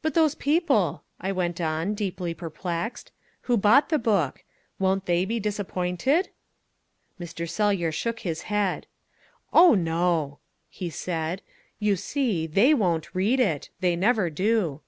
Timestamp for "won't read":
12.72-13.38